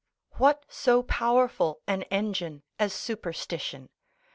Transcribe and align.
What 0.37 0.65
so 0.67 1.03
powerful 1.03 1.81
an 1.85 2.01
engine 2.09 2.63
as 2.79 2.91
superstition? 2.91 3.89